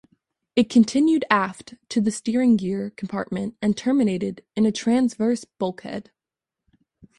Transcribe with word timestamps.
It 0.55 0.67
continued 0.67 1.25
aft 1.29 1.75
to 1.89 2.01
the 2.01 2.09
steering 2.09 2.57
gear 2.57 2.89
compartment 2.89 3.55
and 3.61 3.77
terminated 3.77 4.43
in 4.55 4.65
a 4.65 4.71
transverse 4.71 5.45
bulkhead. 5.45 6.09